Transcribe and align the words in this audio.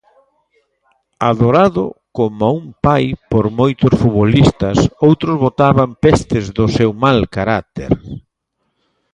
Adorado 1.31 1.85
coma 2.17 2.49
un 2.59 2.65
pai 2.85 3.05
por 3.31 3.45
moitos 3.59 3.93
futbolistas, 4.01 4.77
outros 5.07 5.35
botaban 5.45 5.89
pestes 6.03 6.45
do 6.57 6.65
seu 6.77 6.91
mal 7.03 7.19
carácter. 7.35 7.91